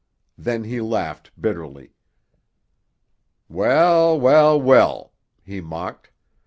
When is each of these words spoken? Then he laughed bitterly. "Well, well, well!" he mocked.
Then 0.35 0.63
he 0.63 0.81
laughed 0.81 1.29
bitterly. 1.39 1.93
"Well, 3.47 4.19
well, 4.19 4.59
well!" 4.59 5.13
he 5.45 5.61
mocked. 5.61 6.09